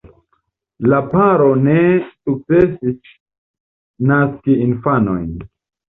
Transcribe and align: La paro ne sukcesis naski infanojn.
La 0.93 1.01
paro 1.11 1.49
ne 1.67 1.75
sukcesis 2.07 3.13
naski 4.13 4.57
infanojn. 4.69 5.29